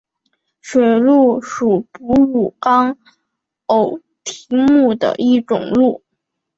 [0.61, 2.97] 水鹿属哺乳纲
[3.67, 6.01] 偶蹄目的一种鹿。